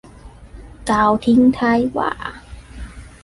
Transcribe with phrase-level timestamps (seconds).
[0.89, 2.11] กล่าวทิ้งท้ายว่า